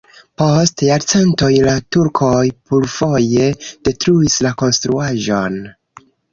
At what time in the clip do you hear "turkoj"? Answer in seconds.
1.97-2.41